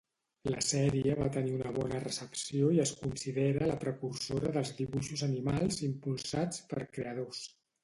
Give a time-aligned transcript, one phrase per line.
[0.51, 5.81] La sèrie va tenir una bona recepció i es considera la precursora dels dibuixos animals
[5.93, 7.47] impulsats per creadors.